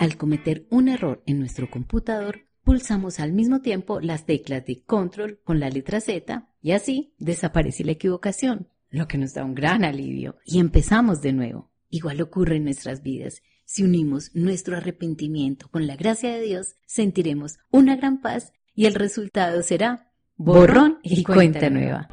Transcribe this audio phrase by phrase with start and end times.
[0.00, 5.40] Al cometer un error en nuestro computador, pulsamos al mismo tiempo las teclas de control
[5.44, 9.84] con la letra Z y así desaparece la equivocación, lo que nos da un gran
[9.84, 11.70] alivio y empezamos de nuevo.
[11.90, 13.42] Igual ocurre en nuestras vidas.
[13.66, 18.94] Si unimos nuestro arrepentimiento con la gracia de Dios, sentiremos una gran paz y el
[18.94, 22.08] resultado será borrón y cuenta nueva.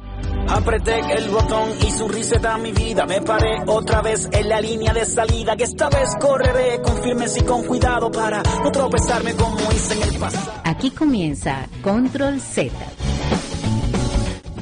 [0.50, 3.06] Apreté el botón y su riseta mi vida.
[3.06, 5.56] Me paré otra vez en la línea de salida.
[5.56, 10.02] Que esta vez correré con firmes y con cuidado para no tropezarme como hice en
[10.02, 10.52] el pasado.
[10.64, 12.72] Aquí comienza Control Z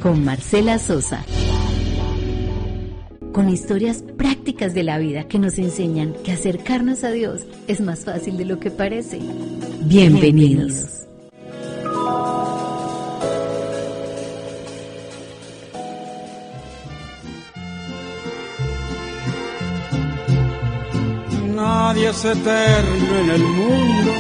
[0.03, 1.25] con Marcela Sosa.
[3.33, 8.05] Con historias prácticas de la vida que nos enseñan que acercarnos a Dios es más
[8.05, 9.19] fácil de lo que parece.
[9.83, 11.06] Bienvenidos.
[21.97, 24.13] Nadie es eterno en el mundo,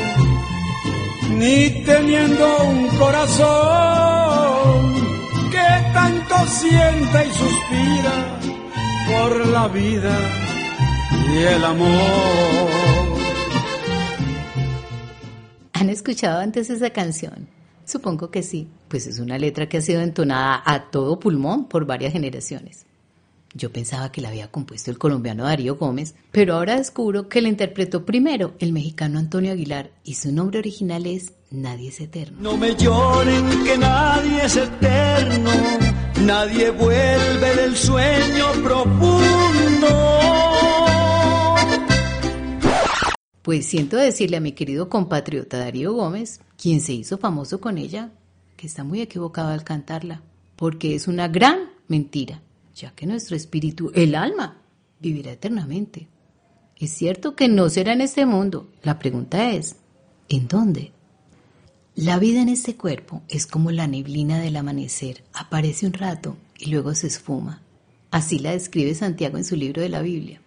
[1.32, 4.94] ni teniendo un corazón
[5.50, 8.40] que tanto sienta y suspira
[9.10, 10.18] por la vida
[11.34, 12.70] y el amor.
[15.74, 17.46] ¿Han escuchado antes esa canción?
[17.84, 21.84] Supongo que sí, pues es una letra que ha sido entonada a todo pulmón por
[21.84, 22.86] varias generaciones.
[23.56, 27.48] Yo pensaba que la había compuesto el colombiano Darío Gómez, pero ahora descubro que la
[27.48, 32.36] interpretó primero el mexicano Antonio Aguilar y su nombre original es Nadie es Eterno.
[32.38, 35.50] No me lloren que nadie es eterno,
[36.20, 39.88] nadie vuelve del sueño profundo.
[43.40, 48.10] Pues siento decirle a mi querido compatriota Darío Gómez, quien se hizo famoso con ella,
[48.58, 50.20] que está muy equivocado al cantarla,
[50.56, 52.42] porque es una gran mentira
[52.76, 54.58] ya que nuestro espíritu, el alma,
[55.00, 56.08] vivirá eternamente.
[56.76, 58.68] Es cierto que no será en este mundo.
[58.82, 59.76] La pregunta es,
[60.28, 60.92] ¿en dónde?
[61.94, 65.24] La vida en este cuerpo es como la neblina del amanecer.
[65.32, 67.62] Aparece un rato y luego se esfuma.
[68.10, 70.42] Así la describe Santiago en su libro de la Biblia.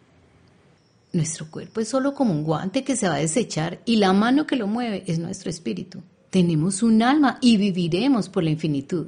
[1.12, 4.46] Nuestro cuerpo es solo como un guante que se va a desechar y la mano
[4.46, 6.04] que lo mueve es nuestro espíritu.
[6.30, 9.08] Tenemos un alma y viviremos por la infinitud.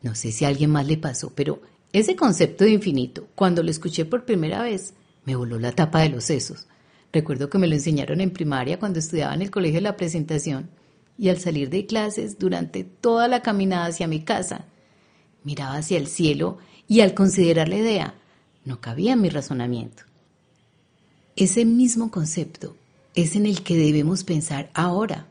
[0.00, 1.60] No sé si a alguien más le pasó, pero
[1.92, 6.10] ese concepto de infinito, cuando lo escuché por primera vez, me voló la tapa de
[6.10, 6.66] los sesos.
[7.12, 10.68] Recuerdo que me lo enseñaron en primaria cuando estudiaba en el colegio de la presentación
[11.18, 14.66] y al salir de clases durante toda la caminada hacia mi casa,
[15.44, 16.58] miraba hacia el cielo
[16.88, 18.14] y al considerar la idea,
[18.64, 20.02] no cabía en mi razonamiento.
[21.36, 22.76] Ese mismo concepto
[23.14, 25.26] es en el que debemos pensar ahora,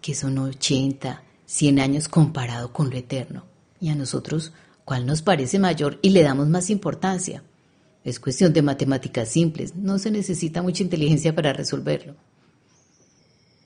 [0.00, 3.44] que son 80, 100 años comparado con lo eterno,
[3.80, 4.52] y a nosotros
[4.88, 7.42] cuál nos parece mayor y le damos más importancia.
[8.04, 12.16] Es cuestión de matemáticas simples, no se necesita mucha inteligencia para resolverlo.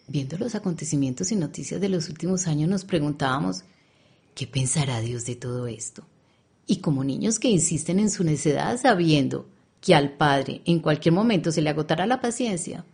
[0.08, 3.62] Viendo los acontecimientos y noticias de los últimos años nos preguntábamos,
[4.34, 6.02] ¿qué pensará Dios de todo esto?
[6.66, 9.46] Y como niños que insisten en su necedad sabiendo
[9.80, 12.84] que al Padre en cualquier momento se le agotará la paciencia,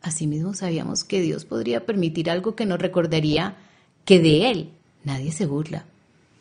[0.00, 3.56] asimismo sabíamos que Dios podría permitir algo que nos recordaría
[4.04, 4.70] que de Él
[5.02, 5.86] nadie se burla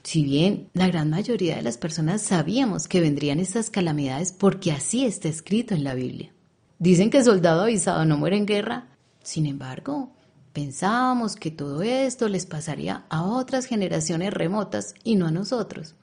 [0.08, 5.04] si bien la gran mayoría de las personas sabíamos que vendrían estas calamidades porque así
[5.04, 6.32] está escrito en la Biblia.
[6.80, 8.88] Dicen que soldado avisado no muere en guerra.
[9.22, 10.14] Sin embargo,
[10.54, 15.96] pensábamos que todo esto les pasaría a otras generaciones remotas y no a nosotros.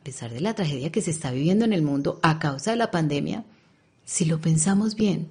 [0.00, 2.78] A pesar de la tragedia que se está viviendo en el mundo a causa de
[2.78, 3.44] la pandemia,
[4.04, 5.28] si lo pensamos bien,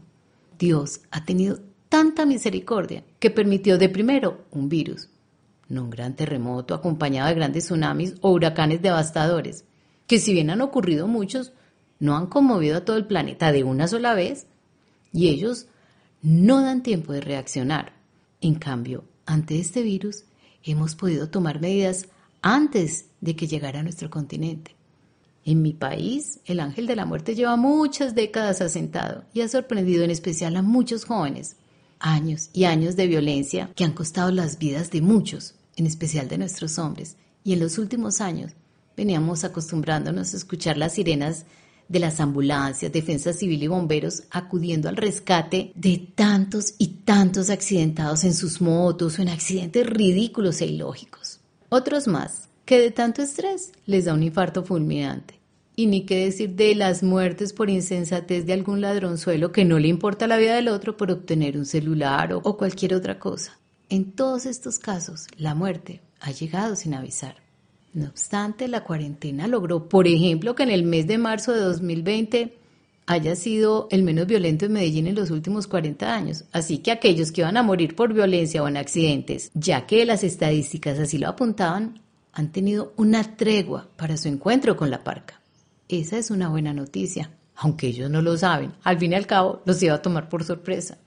[0.57, 5.09] Dios ha tenido tanta misericordia que permitió de primero un virus,
[5.69, 9.65] no un gran terremoto acompañado de grandes tsunamis o huracanes devastadores,
[10.07, 11.53] que si bien han ocurrido muchos,
[11.99, 14.47] no han conmovido a todo el planeta de una sola vez
[15.13, 15.67] y ellos
[16.21, 17.93] no dan tiempo de reaccionar.
[18.41, 20.23] En cambio, ante este virus
[20.63, 22.07] hemos podido tomar medidas
[22.41, 24.75] antes de que llegara a nuestro continente.
[25.45, 30.03] En mi país, el ángel de la muerte lleva muchas décadas asentado y ha sorprendido
[30.03, 31.57] en especial a muchos jóvenes.
[31.99, 36.37] Años y años de violencia que han costado las vidas de muchos en especial de
[36.37, 38.51] nuestros hombres, y en los últimos años
[38.95, 41.45] veníamos acostumbrándonos a escuchar las sirenas
[41.87, 48.23] de las ambulancias, defensa civil y bomberos acudiendo al rescate de tantos y tantos accidentados
[48.23, 51.39] en sus motos o en accidentes ridículos e ilógicos.
[51.69, 55.39] Otros más, que de tanto estrés les da un infarto fulminante.
[55.75, 59.87] Y ni qué decir de las muertes por insensatez de algún ladronzuelo que no le
[59.87, 63.58] importa la vida del otro por obtener un celular o, o cualquier otra cosa.
[63.89, 67.37] En todos estos casos, la muerte ha llegado sin avisar.
[67.91, 72.55] No obstante, la cuarentena logró, por ejemplo, que en el mes de marzo de 2020
[73.07, 76.45] haya sido el menos violento en Medellín en los últimos 40 años.
[76.51, 80.23] Así que aquellos que van a morir por violencia o en accidentes, ya que las
[80.23, 81.99] estadísticas así lo apuntaban,
[82.31, 85.41] han tenido una tregua para su encuentro con la parca.
[85.87, 88.73] Esa es una buena noticia, aunque ellos no lo saben.
[88.83, 90.99] Al fin y al cabo, los iba a tomar por sorpresa.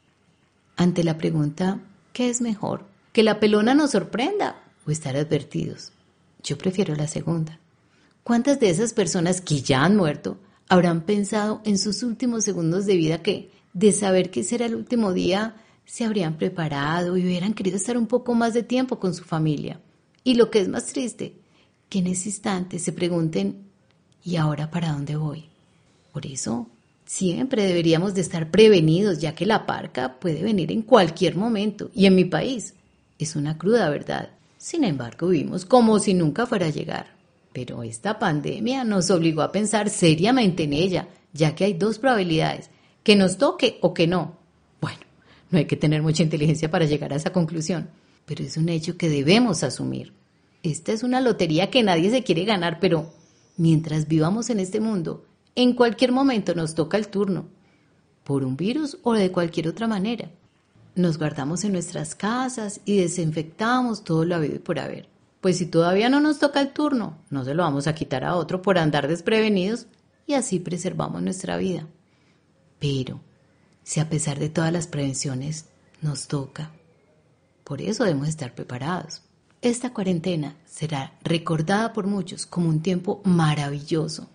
[0.76, 1.78] Ante la pregunta,
[2.12, 2.84] ¿qué es mejor?
[3.12, 5.92] ¿Que la pelona nos sorprenda o estar advertidos?
[6.42, 7.58] Yo prefiero la segunda.
[8.24, 10.38] ¿Cuántas de esas personas que ya han muerto
[10.68, 15.12] habrán pensado en sus últimos segundos de vida que, de saber que será el último
[15.12, 19.24] día, se habrían preparado y hubieran querido estar un poco más de tiempo con su
[19.24, 19.80] familia?
[20.24, 21.34] Y lo que es más triste,
[21.88, 23.66] que en ese instante se pregunten,
[24.24, 25.46] ¿y ahora para dónde voy?
[26.12, 26.68] Por eso,
[27.12, 31.90] siempre deberíamos de estar prevenidos, ya que la parca puede venir en cualquier momento.
[31.94, 32.74] Y en mi país
[33.18, 34.30] es una cruda verdad.
[34.56, 37.14] Sin embargo, vivimos como si nunca fuera a llegar.
[37.52, 42.70] Pero esta pandemia nos obligó a pensar seriamente en ella, ya que hay dos probabilidades,
[43.02, 44.38] que nos toque o que no.
[44.80, 45.00] Bueno,
[45.50, 47.90] no hay que tener mucha inteligencia para llegar a esa conclusión,
[48.24, 50.14] pero es un hecho que debemos asumir.
[50.62, 53.12] Esta es una lotería que nadie se quiere ganar, pero
[53.58, 57.46] mientras vivamos en este mundo, en cualquier momento nos toca el turno,
[58.24, 60.30] por un virus o de cualquier otra manera.
[60.94, 65.08] Nos guardamos en nuestras casas y desinfectamos todo lo habido y por haber.
[65.40, 68.36] Pues si todavía no nos toca el turno, no se lo vamos a quitar a
[68.36, 69.86] otro por andar desprevenidos
[70.26, 71.86] y así preservamos nuestra vida.
[72.78, 73.20] Pero,
[73.82, 75.66] si a pesar de todas las prevenciones
[76.00, 76.70] nos toca,
[77.64, 79.22] por eso debemos estar preparados.
[79.62, 84.28] Esta cuarentena será recordada por muchos como un tiempo maravilloso,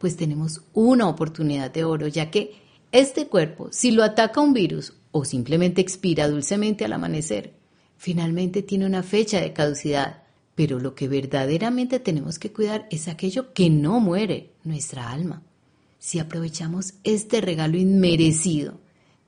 [0.00, 2.54] pues tenemos una oportunidad de oro, ya que
[2.90, 7.54] este cuerpo, si lo ataca un virus o simplemente expira dulcemente al amanecer,
[7.96, 10.24] finalmente tiene una fecha de caducidad
[10.60, 15.42] pero lo que verdaderamente tenemos que cuidar es aquello que no muere, nuestra alma.
[15.98, 18.78] Si aprovechamos este regalo inmerecido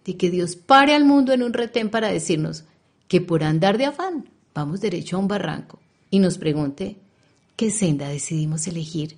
[0.04, 2.64] de que Dios pare al mundo en un retén para decirnos
[3.08, 5.80] que por andar de afán vamos derecho a un barranco
[6.10, 6.98] y nos pregunte
[7.56, 9.16] qué senda decidimos elegir,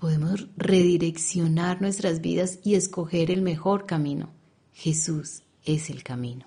[0.00, 4.30] podemos redireccionar nuestras vidas y escoger el mejor camino.
[4.72, 6.46] Jesús es el camino.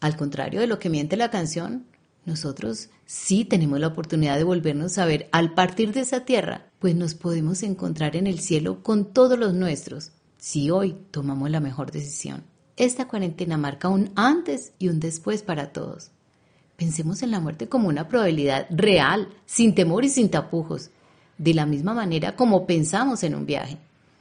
[0.00, 1.86] Al contrario de lo que miente la canción,
[2.24, 6.94] nosotros sí tenemos la oportunidad de volvernos a ver al partir de esa tierra, pues
[6.94, 11.90] nos podemos encontrar en el cielo con todos los nuestros, si hoy tomamos la mejor
[11.90, 12.44] decisión.
[12.76, 16.10] Esta cuarentena marca un antes y un después para todos.
[16.76, 20.90] Pensemos en la muerte como una probabilidad real, sin temor y sin tapujos,
[21.38, 23.78] de la misma manera como pensamos en un viaje.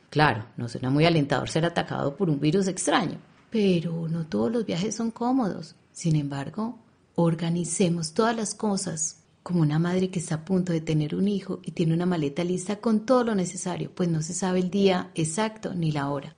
[0.09, 3.17] Claro, no suena muy alentador ser atacado por un virus extraño,
[3.49, 5.75] pero no todos los viajes son cómodos.
[5.91, 6.77] Sin embargo,
[7.15, 11.59] Organicemos todas las cosas como una madre que está a punto de tener un hijo
[11.63, 15.11] y tiene una maleta lista con todo lo necesario, pues no se sabe el día
[15.13, 16.35] exacto ni la hora.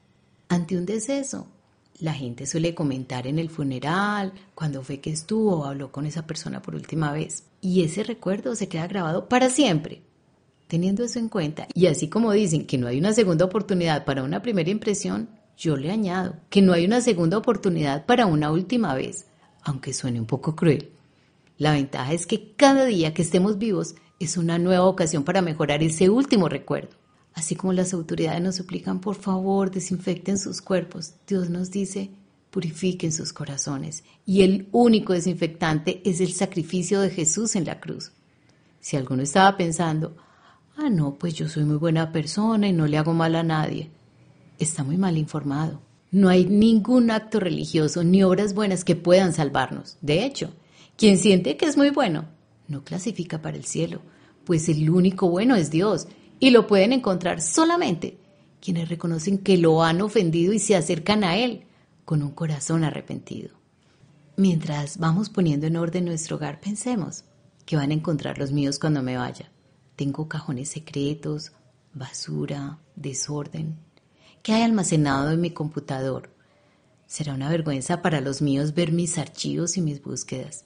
[0.49, 1.47] Ante un deceso,
[1.99, 6.27] la gente suele comentar en el funeral, cuando fue que estuvo o habló con esa
[6.27, 7.43] persona por última vez.
[7.61, 10.01] Y ese recuerdo se queda grabado para siempre.
[10.67, 14.23] Teniendo eso en cuenta, y así como dicen que no hay una segunda oportunidad para
[14.23, 18.93] una primera impresión, yo le añado que no hay una segunda oportunidad para una última
[18.95, 19.27] vez
[19.65, 20.91] aunque suene un poco cruel.
[21.57, 25.83] La ventaja es que cada día que estemos vivos es una nueva ocasión para mejorar
[25.83, 26.95] ese último recuerdo.
[27.33, 32.11] Así como las autoridades nos suplican, por favor, desinfecten sus cuerpos, Dios nos dice,
[32.51, 34.03] purifiquen sus corazones.
[34.25, 38.11] Y el único desinfectante es el sacrificio de Jesús en la cruz.
[38.79, 40.15] Si alguno estaba pensando,
[40.77, 43.89] ah, no, pues yo soy muy buena persona y no le hago mal a nadie,
[44.59, 45.81] está muy mal informado.
[46.11, 49.97] No hay ningún acto religioso ni obras buenas que puedan salvarnos.
[50.01, 50.53] De hecho,
[50.97, 52.25] quien siente que es muy bueno
[52.67, 54.01] no clasifica para el cielo,
[54.45, 56.07] pues el único bueno es Dios
[56.39, 58.17] y lo pueden encontrar solamente
[58.61, 61.65] quienes reconocen que lo han ofendido y se acercan a Él
[62.03, 63.51] con un corazón arrepentido.
[64.37, 67.25] Mientras vamos poniendo en orden nuestro hogar, pensemos
[67.65, 69.51] que van a encontrar los míos cuando me vaya.
[69.95, 71.51] Tengo cajones secretos,
[71.93, 73.77] basura, desorden,
[74.45, 76.29] ¿Qué hay almacenado en mi computador?
[77.07, 80.65] Será una vergüenza para los míos ver mis archivos y mis búsquedas.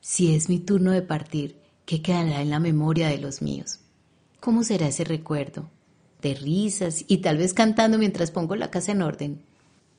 [0.00, 3.80] Si es mi turno de partir, ¿qué quedará en la memoria de los míos?
[4.40, 5.68] ¿Cómo será ese recuerdo?
[6.22, 9.42] De risas y tal vez cantando mientras pongo la casa en orden.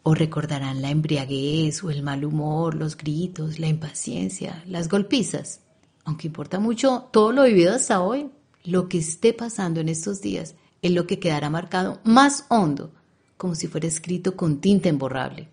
[0.02, 5.60] ¿O recordarán la embriaguez o el mal humor, los gritos, la impaciencia, las golpizas?
[6.04, 8.32] Aunque importa mucho todo lo vivido hasta hoy,
[8.64, 12.92] lo que esté pasando en estos días es lo que quedará marcado más hondo,
[13.38, 15.48] como si fuera escrito con tinta imborrable.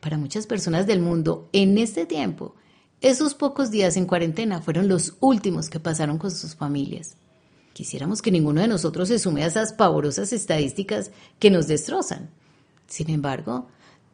[0.00, 2.54] Para muchas personas del mundo, en este tiempo,
[3.00, 7.16] esos pocos días en cuarentena fueron los últimos que pasaron con sus familias.
[7.72, 12.30] Quisiéramos que ninguno de nosotros se sume a esas pavorosas estadísticas que nos destrozan.
[12.88, 13.68] Sin embargo,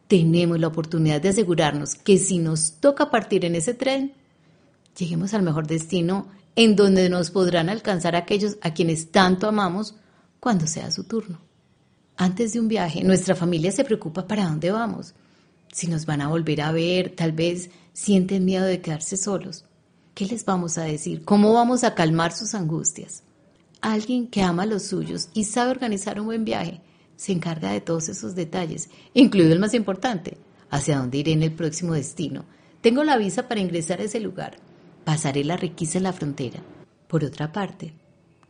[0.07, 4.13] tenemos la oportunidad de asegurarnos que si nos toca partir en ese tren,
[4.99, 9.97] lleguemos al mejor destino en donde nos podrán alcanzar aquellos a quienes tanto amamos
[10.41, 11.41] cuando sea su turno.
[12.17, 15.15] Antes de un viaje, nuestra familia se preocupa para dónde vamos,
[15.75, 19.65] si nos van a volver a ver, tal vez sienten miedo de quedarse solos.
[20.15, 21.25] ¿Qué les vamos a decir?
[21.25, 23.25] ¿Cómo vamos a calmar sus angustias?
[23.81, 26.81] Alguien que ama a los suyos y sabe organizar un buen viaje
[27.17, 30.37] se encarga de todos esos detalles, incluido el más importante,
[30.71, 32.45] hacia dónde iré en el próximo destino.
[32.81, 34.57] Tengo la visa para ingresar a ese lugar.
[35.05, 36.63] Pasaré la riqueza en la frontera.
[37.09, 37.95] Por otra parte,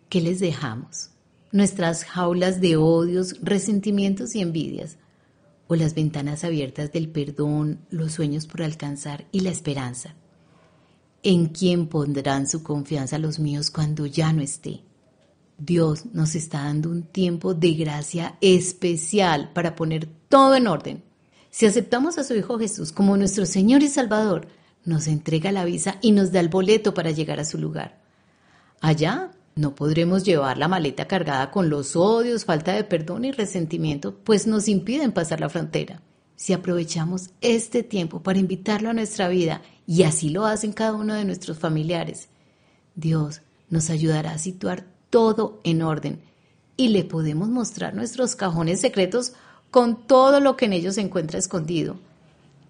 [0.08, 1.11] ¿qué les dejamos?
[1.50, 4.99] Nuestras jaulas de odios, resentimientos y envidias,
[5.66, 10.14] o las ventanas abiertas del perdón, los sueños por alcanzar y la esperanza.
[11.23, 14.82] ¿En quién pondrán su confianza los míos cuando ya no esté?
[15.56, 21.02] Dios nos está dando un tiempo de gracia especial para poner todo en orden.
[21.50, 24.49] Si aceptamos a su Hijo Jesús como nuestro Señor y Salvador,
[24.85, 28.00] nos entrega la visa y nos da el boleto para llegar a su lugar.
[28.81, 34.14] Allá no podremos llevar la maleta cargada con los odios, falta de perdón y resentimiento,
[34.25, 36.03] pues nos impiden pasar la frontera.
[36.37, 41.14] Si aprovechamos este tiempo para invitarlo a nuestra vida, y así lo hacen cada uno
[41.14, 42.29] de nuestros familiares,
[42.97, 46.21] Dios nos ayudará a situar todo en orden
[46.76, 49.35] y le podemos mostrar nuestros cajones secretos
[49.71, 51.97] con todo lo que en ellos se encuentra escondido.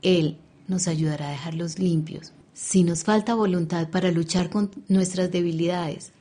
[0.03, 2.33] Él nos ayudará a dejarlos limpios.
[2.53, 6.13] Si nos falta voluntad para luchar con nuestras debilidades,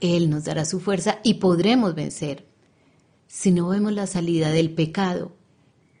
[0.00, 2.46] Él nos dará su fuerza y podremos vencer.
[3.28, 5.36] Si no vemos la salida del pecado,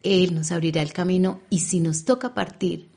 [0.02, 2.88] Él nos abrirá el camino y si nos toca partir,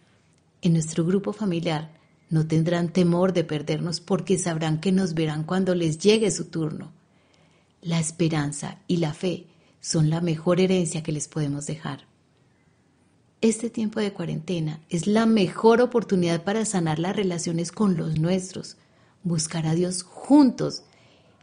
[0.62, 1.92] en nuestro grupo familiar
[2.30, 6.92] no tendrán temor de perdernos porque sabrán que nos verán cuando les llegue su turno.
[7.82, 9.48] La esperanza y la fe
[9.80, 12.06] son la mejor herencia que les podemos dejar.
[13.41, 18.77] Este tiempo de cuarentena es la mejor oportunidad para sanar las relaciones con los nuestros,
[19.24, 20.84] buscar a Dios juntos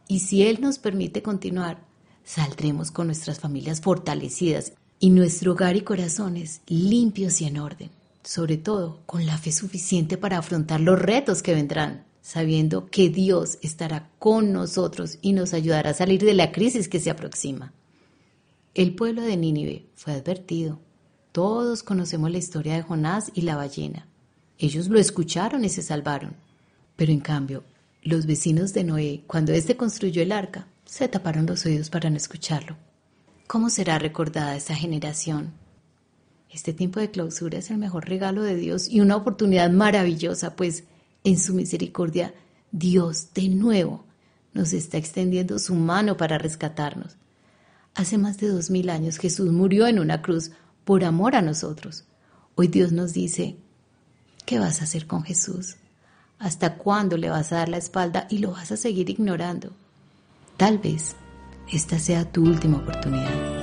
[0.07, 1.79] y si Él nos permite continuar,
[2.23, 7.89] saldremos con nuestras familias fortalecidas y nuestro hogar y corazones limpios y en orden
[8.25, 13.59] sobre todo con la fe suficiente para afrontar los retos que vendrán, sabiendo que Dios
[13.61, 17.71] estará con nosotros y nos ayudará a salir de la crisis que se aproxima.
[18.73, 20.79] El pueblo de Nínive fue advertido.
[21.35, 24.07] Todos conocemos la historia de Jonás y la ballena.
[24.57, 26.33] Ellos lo escucharon y se salvaron.
[26.95, 27.65] Pero en cambio,
[28.03, 32.15] los vecinos de Noé, cuando éste construyó el arca, se taparon los oídos para no
[32.15, 32.77] escucharlo.
[33.47, 35.51] ¿Cómo será recordada esta generación?
[36.49, 40.85] Este tiempo de clausura es el mejor regalo de Dios y una oportunidad maravillosa, pues
[41.25, 42.33] en su misericordia
[42.71, 44.05] Dios de nuevo
[44.53, 47.17] nos está extendiendo su mano para rescatarnos.
[47.93, 50.51] Hace más de dos mil años Jesús murió en una cruz
[50.85, 52.05] por amor a nosotros.
[52.53, 53.57] Hoy Dios nos dice,
[54.45, 55.75] ¿qué vas a hacer con Jesús?
[56.39, 59.71] ¿Hasta cuándo le vas a dar la espalda y lo vas a seguir ignorando?
[60.57, 61.15] Tal vez
[61.71, 63.55] esta sea tu última oportunidad.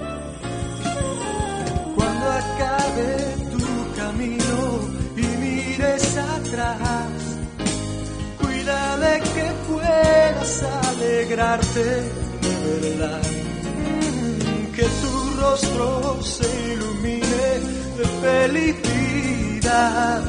[8.41, 11.85] Cuida de que puedas alegrarte
[12.43, 13.42] de verdad.
[15.53, 17.61] Rostro se ilumine
[17.99, 20.23] de felicidad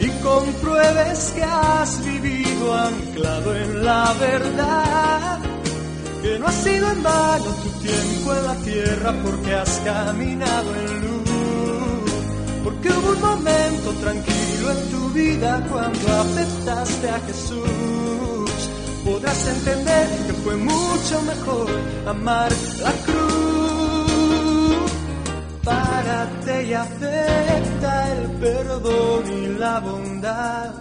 [0.00, 5.38] y compruebes que has vivido anclado en la verdad.
[6.20, 11.00] Que no ha sido en vano tu tiempo en la tierra porque has caminado en
[11.02, 12.10] luz.
[12.64, 18.50] Porque hubo un momento tranquilo en tu vida cuando aceptaste a Jesús.
[19.04, 21.70] Podrás entender que fue mucho mejor
[22.08, 22.50] amar
[22.82, 23.23] la cruz.
[25.64, 30.74] Párate y acepta el perdón y la bondad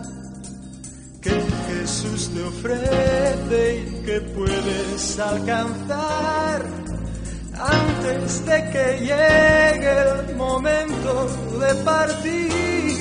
[1.22, 6.66] que Jesús te ofrece y que puedes alcanzar.
[7.56, 9.96] Antes de que llegue
[10.28, 11.28] el momento
[11.60, 12.98] de partir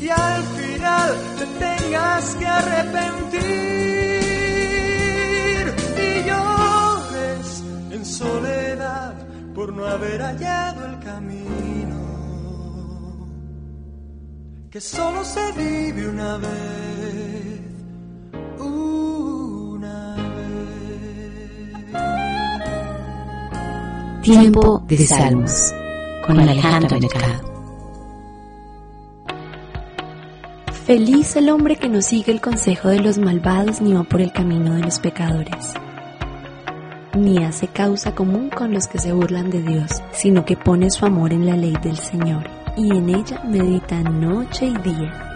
[0.00, 3.81] y al final te tengas que arrepentir
[9.72, 11.96] por no haber hallado el camino
[14.70, 17.60] que solo se vive una vez.
[18.58, 21.92] Una vez.
[24.22, 25.74] Tiempo de Salmos
[26.26, 27.52] con Alejandro Mercado.
[30.86, 34.32] Feliz el hombre que no sigue el consejo de los malvados ni va por el
[34.32, 35.74] camino de los pecadores,
[37.16, 41.04] ni hace causa común con los que se burlan de Dios, sino que pone su
[41.04, 45.32] amor en la ley del Señor y en ella medita noche y día.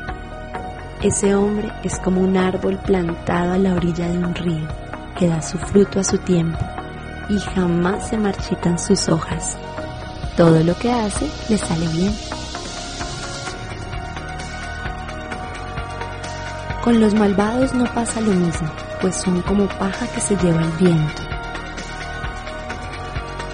[1.02, 4.66] Ese hombre es como un árbol plantado a la orilla de un río,
[5.18, 6.58] que da su fruto a su tiempo
[7.28, 9.56] y jamás se marchitan sus hojas.
[10.36, 12.14] Todo lo que hace le sale bien.
[16.82, 20.70] Con los malvados no pasa lo mismo, pues son como paja que se lleva el
[20.78, 21.25] viento.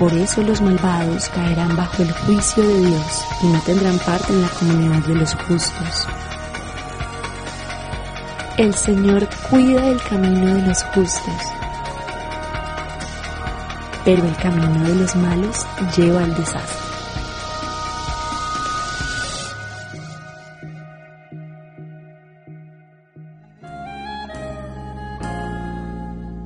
[0.02, 4.42] Por eso los malvados caerán bajo el juicio de Dios y no tendrán parte en
[4.42, 6.08] la comunidad de los justos.
[8.58, 11.40] El Señor cuida el camino de los justos,
[14.04, 15.64] pero el camino de los malos
[15.96, 16.80] lleva al desastre.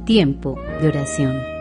[0.05, 1.56] Tiempo de oración.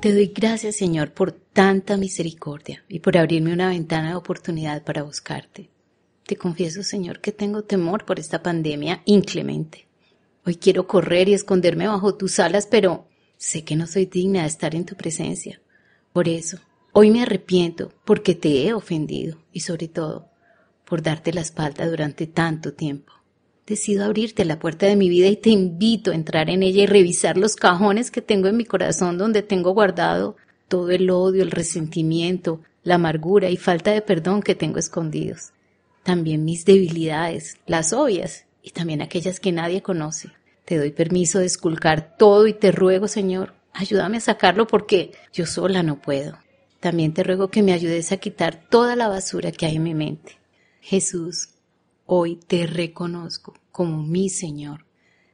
[0.00, 5.02] Te doy gracias, Señor, por tanta misericordia y por abrirme una ventana de oportunidad para
[5.02, 5.70] buscarte.
[6.26, 9.88] Te confieso, Señor, que tengo temor por esta pandemia inclemente.
[10.44, 14.48] Hoy quiero correr y esconderme bajo tus alas, pero sé que no soy digna de
[14.48, 15.62] estar en tu presencia.
[16.12, 16.58] Por eso,
[16.92, 20.28] hoy me arrepiento porque te he ofendido y sobre todo
[20.84, 23.15] por darte la espalda durante tanto tiempo
[23.66, 26.86] decido abrirte la puerta de mi vida y te invito a entrar en ella y
[26.86, 30.36] revisar los cajones que tengo en mi corazón donde tengo guardado
[30.68, 35.52] todo el odio, el resentimiento, la amargura y falta de perdón que tengo escondidos.
[36.04, 40.30] También mis debilidades, las obvias y también aquellas que nadie conoce.
[40.64, 45.46] Te doy permiso de esculcar todo y te ruego, Señor, ayúdame a sacarlo porque yo
[45.46, 46.38] sola no puedo.
[46.80, 49.94] También te ruego que me ayudes a quitar toda la basura que hay en mi
[49.94, 50.38] mente.
[50.80, 51.48] Jesús,
[52.08, 54.84] Hoy te reconozco como mi Señor.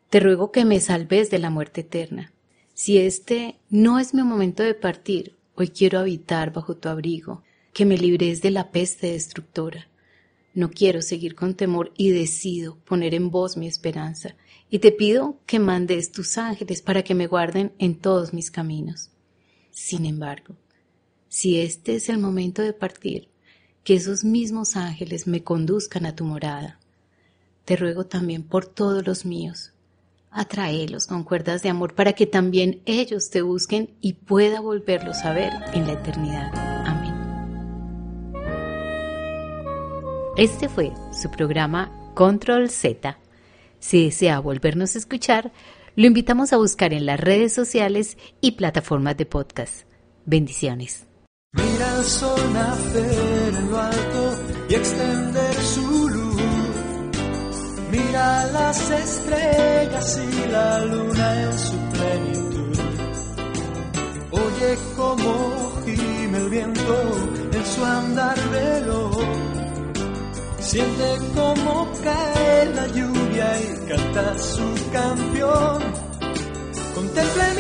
[0.09, 2.33] Te ruego que me salves de la muerte eterna.
[2.73, 7.43] Si este no es mi momento de partir, hoy quiero habitar bajo tu abrigo,
[7.75, 9.87] que me libres de la peste destructora.
[10.55, 14.35] No quiero seguir con temor y decido poner en vos mi esperanza,
[14.71, 19.11] y te pido que mandes tus ángeles para que me guarden en todos mis caminos.
[19.71, 20.57] Sin embargo,
[21.29, 23.29] si este es el momento de partir,
[23.85, 26.79] que esos mismos ángeles me conduzcan a tu morada.
[27.65, 29.73] Te ruego también por todos los míos.
[30.31, 35.33] Atraelos con cuerdas de amor para que también ellos te busquen y pueda volverlos a
[35.33, 36.51] ver en la eternidad.
[36.87, 37.13] Amén.
[40.37, 43.19] Este fue su programa Control Z.
[43.79, 45.53] Si desea volvernos a escuchar,
[45.97, 49.87] lo invitamos a buscar en las redes sociales y plataformas de podcast.
[50.25, 51.12] Bendiciones.
[51.55, 54.39] Mira el sol nacer en lo alto
[54.71, 56.43] y extender su luz.
[57.91, 62.79] Mira las estrellas y la luna en su plenitud.
[64.31, 66.97] Oye cómo gime el viento
[67.53, 69.17] en su andar veloz.
[70.59, 75.83] Siente cómo cae la lluvia y canta su canción.
[76.95, 77.55] Contempla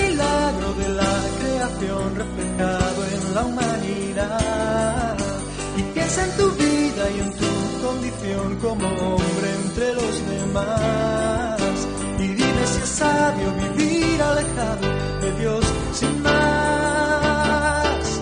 [7.10, 7.52] y en tu
[7.86, 11.60] condición como hombre entre los demás
[12.18, 14.88] y dime si es sabio vivir alejado
[15.20, 18.20] de Dios sin más.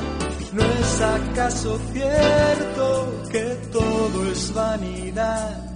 [0.53, 5.71] ¿No es acaso cierto que todo es vanidad?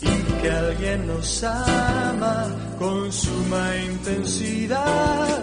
[0.00, 2.46] y que alguien nos ama
[2.78, 5.42] con suma intensidad.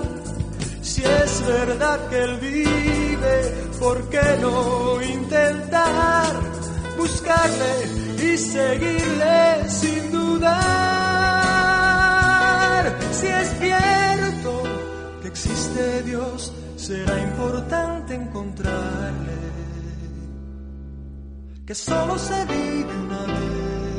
[0.82, 3.36] Si es verdad que Él vive,
[3.80, 6.33] ¿por qué no intentar
[7.04, 7.74] buscarle
[8.18, 10.54] y seguirle sin dudar?
[13.12, 14.64] Si es cierto
[15.22, 19.38] que existe Dios, será importante encontrarle,
[21.66, 23.93] que solo se vive una vez.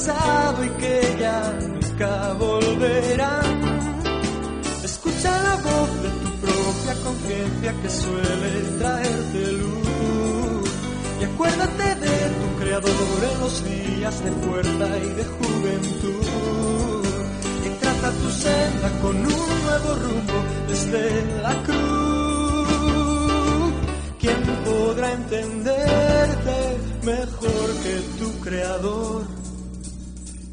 [0.00, 3.60] Pasado y que ya nunca volverán.
[4.82, 10.70] Escucha la voz de tu propia conciencia que suele traerte luz.
[11.20, 12.16] Y acuérdate de
[12.60, 17.04] Creador en los días de fuerza y de juventud,
[17.62, 21.02] que trata tu senda con un nuevo rumbo desde
[21.42, 22.70] la cruz.
[24.18, 26.56] ¿Quién podrá entenderte
[27.02, 29.40] mejor que tu Creador?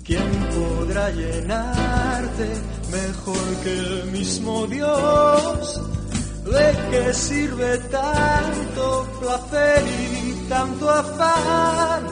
[0.08, 2.48] ¿Quién podrá llenarte
[2.93, 5.82] mejor que el mismo Dios?
[6.46, 9.84] ¿De qué sirve tanto placer
[10.24, 12.06] y tanto afán?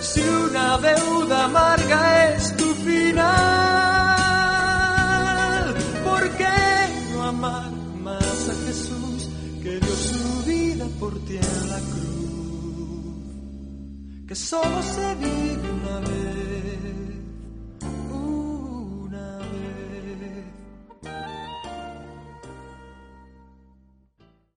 [0.00, 3.24] Si una deuda amarga es tu final,
[6.02, 6.58] ¿por qué
[7.12, 7.70] no amar
[8.02, 9.28] más a Jesús
[9.62, 13.14] que dio su vida por ti en la cruz?
[14.26, 16.30] Que solo se vive una vez